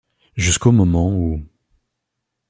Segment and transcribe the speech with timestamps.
[0.35, 1.45] Jusqu’au moment où…